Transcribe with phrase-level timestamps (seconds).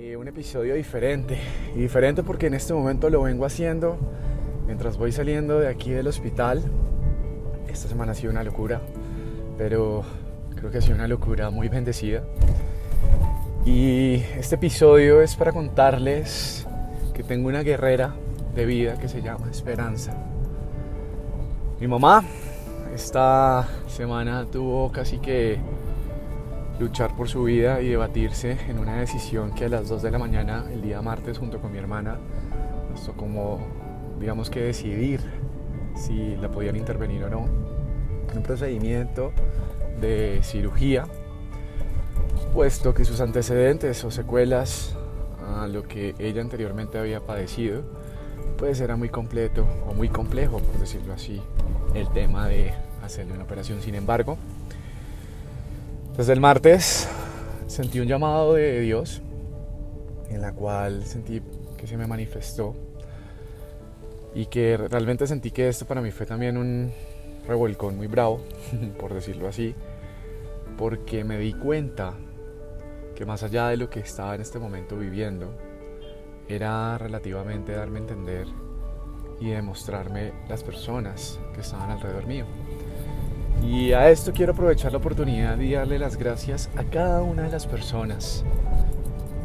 [0.00, 1.40] Eh, un episodio diferente.
[1.74, 3.98] Y diferente porque en este momento lo vengo haciendo
[4.64, 6.62] mientras voy saliendo de aquí del hospital.
[7.68, 8.80] Esta semana ha sido una locura,
[9.56, 10.04] pero
[10.54, 12.22] creo que ha sido una locura muy bendecida.
[13.66, 16.64] Y este episodio es para contarles
[17.12, 18.14] que tengo una guerrera
[18.54, 20.14] de vida que se llama Esperanza.
[21.80, 22.22] Mi mamá
[22.94, 25.58] esta semana tuvo casi que
[26.78, 30.18] luchar por su vida y debatirse en una decisión que a las 2 de la
[30.18, 32.18] mañana, el día martes, junto con mi hermana,
[32.90, 33.58] nos tocó como,
[34.20, 35.20] digamos que decidir
[35.96, 37.46] si la podían intervenir o no.
[38.34, 39.32] Un procedimiento
[40.00, 41.06] de cirugía,
[42.54, 44.96] puesto que sus antecedentes o secuelas
[45.56, 47.82] a lo que ella anteriormente había padecido,
[48.56, 51.42] pues era muy completo o muy complejo, por decirlo así,
[51.94, 53.80] el tema de hacerle una operación.
[53.80, 54.38] Sin embargo,
[56.18, 57.08] desde el martes
[57.68, 59.22] sentí un llamado de Dios
[60.30, 61.40] en la cual sentí
[61.76, 62.74] que se me manifestó
[64.34, 66.90] y que realmente sentí que esto para mí fue también un
[67.46, 68.40] revolcón muy bravo,
[68.98, 69.76] por decirlo así,
[70.76, 72.14] porque me di cuenta
[73.14, 75.54] que más allá de lo que estaba en este momento viviendo,
[76.48, 78.46] era relativamente darme a entender
[79.38, 82.44] y demostrarme las personas que estaban alrededor mío.
[83.62, 87.50] Y a esto quiero aprovechar la oportunidad y darle las gracias a cada una de
[87.50, 88.44] las personas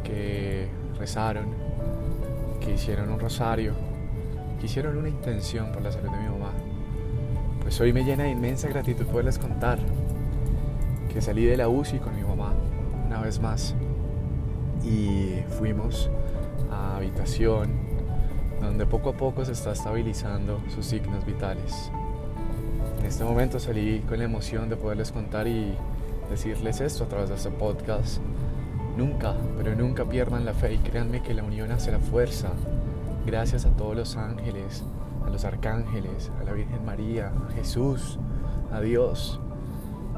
[0.02, 1.46] que rezaron,
[2.60, 3.74] que hicieron un rosario,
[4.58, 6.52] que hicieron una intención por la salud de mi mamá.
[7.60, 9.78] Pues hoy me llena de inmensa gratitud poderles contar
[11.12, 12.52] que salí de la UCI con mi mamá
[13.06, 13.74] una vez más
[14.84, 16.10] y fuimos
[16.70, 17.72] a habitación
[18.60, 21.90] donde poco a poco se está estabilizando sus signos vitales.
[23.04, 25.74] En este momento salí con la emoción de poderles contar y
[26.30, 28.16] decirles esto a través de este podcast.
[28.96, 32.52] Nunca, pero nunca pierdan la fe y créanme que la unión hace la fuerza.
[33.26, 34.84] Gracias a todos los ángeles,
[35.26, 38.18] a los arcángeles, a la Virgen María, a Jesús,
[38.72, 39.38] a Dios,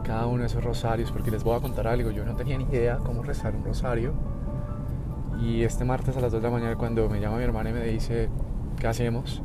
[0.04, 2.66] cada uno de esos rosarios, porque les voy a contar algo, yo no tenía ni
[2.66, 4.12] idea cómo rezar un rosario.
[5.42, 7.72] Y este martes a las 2 de la mañana cuando me llama mi hermana y
[7.72, 8.28] me dice,
[8.78, 9.42] ¿qué hacemos?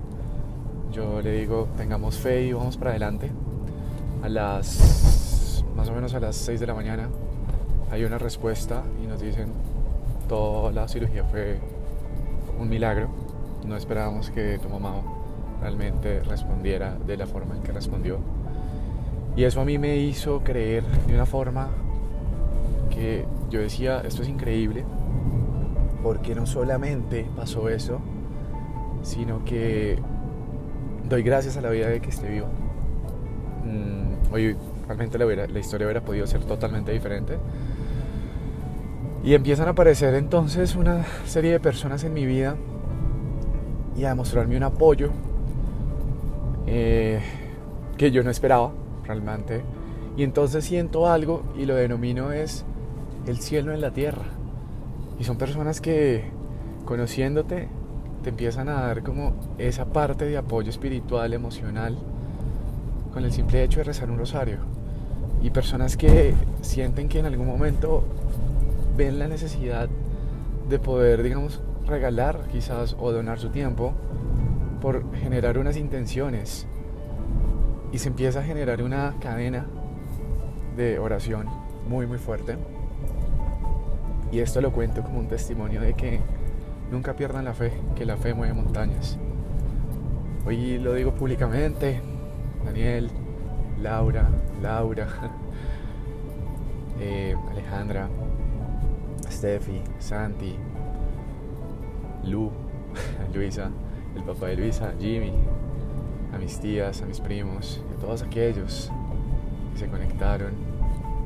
[0.92, 3.32] Yo le digo, tengamos fe y vamos para adelante.
[4.24, 7.08] A las, más o menos a las 6 de la mañana,
[7.90, 9.54] hay una respuesta y nos dicen,
[10.28, 11.60] toda la cirugía fue
[12.60, 13.08] un milagro.
[13.66, 14.96] No esperábamos que tu mamá
[15.62, 18.20] realmente respondiera de la forma en que respondió.
[19.38, 21.70] Y eso a mí me hizo creer de una forma
[22.90, 24.84] que yo decía, esto es increíble,
[26.04, 28.02] porque no solamente pasó eso,
[29.04, 29.98] sino que
[31.12, 32.48] doy gracias a la vida de que esté vivo.
[33.66, 34.56] Mm, hoy
[34.88, 37.38] realmente la, la historia hubiera podido ser totalmente diferente.
[39.22, 42.56] Y empiezan a aparecer entonces una serie de personas en mi vida
[43.98, 45.12] y a mostrarme un apoyo
[46.66, 47.20] eh,
[47.98, 48.72] que yo no esperaba
[49.06, 49.64] realmente.
[50.16, 52.64] Y entonces siento algo y lo denomino es
[53.28, 54.24] el cielo en la tierra.
[55.20, 56.24] Y son personas que
[56.86, 57.68] conociéndote
[58.24, 61.98] te empiezan a dar como esa parte de apoyo espiritual, emocional,
[63.14, 64.58] con el simple hecho de rezar un rosario.
[65.42, 68.04] Y personas que sienten que en algún momento
[68.96, 69.90] ven la necesidad
[70.70, 73.94] de poder, digamos, regalar quizás o donar su tiempo
[74.82, 76.68] por generar unas intenciones.
[77.92, 79.66] Y se empieza a generar una cadena
[80.78, 81.48] de oración
[81.90, 82.56] muy, muy fuerte.
[84.32, 86.22] Y esto lo cuento como un testimonio de que
[86.92, 89.18] Nunca pierdan la fe, que la fe mueve montañas.
[90.46, 92.02] Hoy lo digo públicamente.
[92.66, 93.10] Daniel,
[93.82, 94.30] Laura,
[94.62, 95.08] Laura,
[97.00, 98.10] eh, Alejandra,
[99.32, 100.58] Steffi, Santi,
[102.26, 102.52] Lu,
[103.34, 103.72] Luisa,
[104.14, 105.32] el papá de Luisa, Jimmy,
[106.34, 108.92] a mis tías, a mis primos, a todos aquellos
[109.72, 110.52] que se conectaron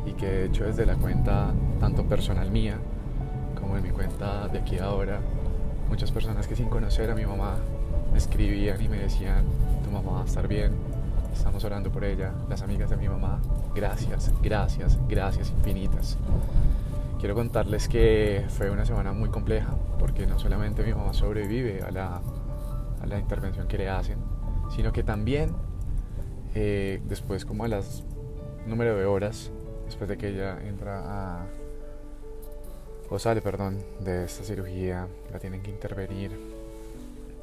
[0.06, 2.78] y que de hecho desde la cuenta tanto personal mía
[3.60, 5.20] como en mi cuenta de aquí ahora
[5.90, 7.58] muchas personas que sin conocer a mi mamá
[8.12, 9.46] me escribían y me decían,
[9.84, 10.72] tu mamá va a estar bien,
[11.34, 13.40] estamos orando por ella, las amigas de mi mamá,
[13.74, 16.18] gracias, gracias, gracias infinitas.
[17.20, 21.92] Quiero contarles que fue una semana muy compleja, porque no solamente mi mamá sobrevive a
[21.92, 22.22] la,
[23.02, 24.18] a la intervención que le hacen,
[24.76, 25.56] sino que también
[26.54, 28.04] eh, después como a las
[28.66, 29.52] número de horas,
[29.86, 31.46] después de que ella entra a
[33.10, 36.32] o sale, perdón, de esta cirugía, la tienen que intervenir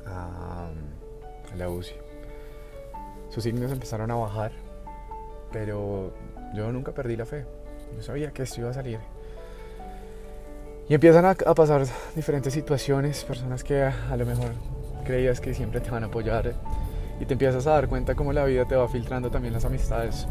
[0.06, 0.68] a,
[1.56, 1.94] la UCI.
[3.30, 4.52] Sus signos empezaron a bajar,
[5.52, 6.12] pero
[6.54, 7.44] yo nunca perdí la fe.
[7.96, 8.98] Yo sabía que esto iba a salir.
[10.88, 14.52] Y empiezan a, pasar diferentes situaciones, personas que a, lo mejor
[15.04, 16.54] creías que siempre te van a apoyar
[17.20, 20.26] y te empiezas a dar cuenta cómo la vida te va filtrando también las amistades.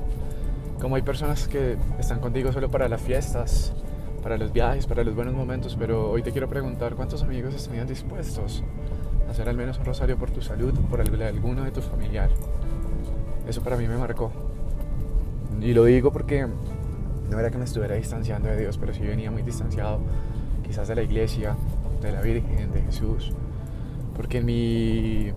[0.80, 3.74] Como hay personas que están contigo solo para las fiestas,
[4.22, 7.88] para los viajes, para los buenos momentos, pero hoy te quiero preguntar cuántos amigos estarían
[7.88, 8.64] dispuestos
[9.28, 12.38] a hacer al menos un rosario por tu salud por alguno de tus familiares.
[13.48, 14.32] Eso para mí me marcó.
[15.60, 16.48] Y lo digo porque
[17.30, 20.00] no era que me estuviera distanciando de Dios, pero sí venía muy distanciado
[20.64, 21.56] quizás de la iglesia,
[22.02, 23.32] de la Virgen, de Jesús.
[24.16, 25.28] Porque en mi,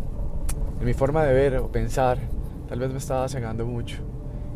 [0.80, 2.18] en mi forma de ver o pensar,
[2.68, 3.98] tal vez me estaba cegando mucho.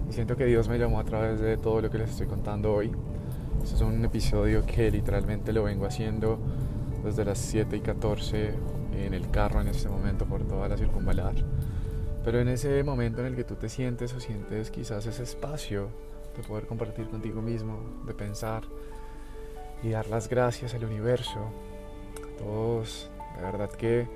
[0.08, 2.72] Y siento que Dios me llamó a través de todo lo que les estoy contando
[2.72, 2.92] hoy.
[3.62, 6.38] Este es un episodio que literalmente lo vengo haciendo
[7.04, 8.54] desde las 7 y 14
[8.92, 11.34] en el carro en este momento por toda la circunvalar.
[12.24, 15.88] Pero en ese momento en el que tú te sientes o sientes quizás ese espacio
[16.36, 18.62] de poder compartir contigo mismo, de pensar
[19.82, 24.06] y dar las gracias al universo, a todos, de verdad que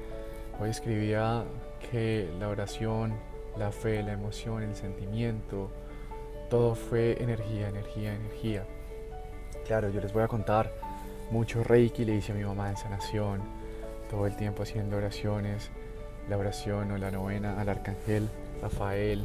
[0.60, 1.44] hoy escribía
[1.90, 3.14] que la oración,
[3.58, 5.70] la fe, la emoción, el sentimiento,
[6.48, 8.66] todo fue energía, energía, energía.
[9.72, 10.70] Claro, yo les voy a contar
[11.30, 13.40] mucho Reiki le hice a mi mamá en sanación,
[14.10, 15.70] todo el tiempo haciendo oraciones,
[16.28, 18.28] la oración o la novena al arcángel
[18.60, 19.24] Rafael,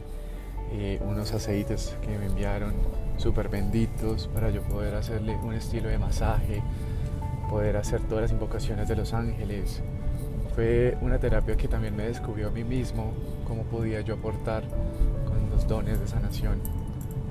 [0.72, 2.76] eh, unos aceites que me enviaron
[3.18, 6.64] súper benditos para yo poder hacerle un estilo de masaje,
[7.50, 9.82] poder hacer todas las invocaciones de los ángeles.
[10.56, 13.12] Fue una terapia que también me descubrió a mí mismo
[13.46, 14.64] cómo podía yo aportar
[15.26, 16.62] con los dones de sanación.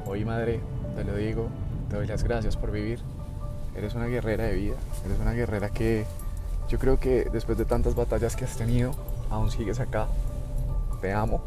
[0.05, 0.61] Hoy madre,
[0.95, 1.49] te lo digo,
[1.89, 3.01] te doy las gracias por vivir.
[3.75, 6.07] Eres una guerrera de vida, eres una guerrera que
[6.69, 8.93] yo creo que después de tantas batallas que has tenido,
[9.31, 10.09] aún sigues acá.
[11.01, 11.43] Te amo.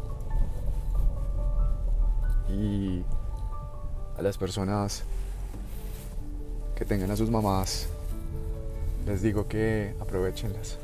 [2.48, 3.04] Y
[4.16, 5.02] a las personas
[6.74, 7.88] que tengan a sus mamás,
[9.06, 10.78] les digo que aprovechenlas.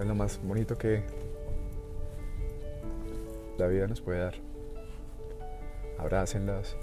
[0.00, 1.04] Es lo más bonito que
[3.58, 4.34] la vida nos puede dar.
[5.98, 6.76] Abrácenlas,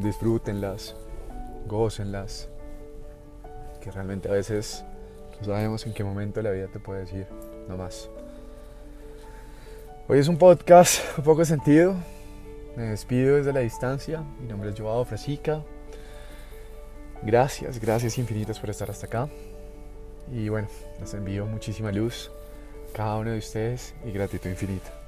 [0.00, 0.94] disfrútenlas,
[1.66, 2.48] gócenlas,
[3.80, 4.84] que realmente a veces
[5.40, 7.26] no sabemos en qué momento la vida te puede decir,
[7.68, 8.08] no más.
[10.08, 11.94] Hoy es un podcast un poco sentido.
[12.76, 14.22] Me despido desde la distancia.
[14.40, 15.62] Mi nombre es Joao Frasica.
[17.22, 19.28] Gracias, gracias infinitas por estar hasta acá.
[20.32, 20.68] Y bueno,
[21.00, 22.30] les envío muchísima luz
[22.90, 25.01] a cada uno de ustedes y gratitud infinita.